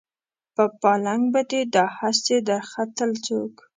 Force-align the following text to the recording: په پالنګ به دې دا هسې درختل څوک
په 0.55 0.63
پالنګ 0.81 1.23
به 1.33 1.41
دې 1.51 1.61
دا 1.75 1.85
هسې 1.99 2.37
درختل 2.49 3.11
څوک 3.25 3.53